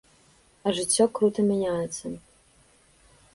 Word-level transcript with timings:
А 0.71 0.71
жыццё 0.79 1.07
крута 1.19 1.45
мяняецца. 1.51 2.05